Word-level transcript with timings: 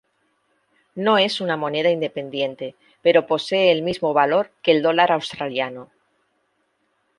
No 0.95 1.19
es 1.19 1.41
una 1.41 1.57
moneda 1.57 1.91
independiente 1.91 2.75
pero 3.03 3.27
posee 3.27 3.71
el 3.71 3.83
mismo 3.83 4.13
valor 4.13 4.49
que 4.63 4.71
el 4.71 4.81
dólar 4.81 5.11
australiano. 5.11 5.91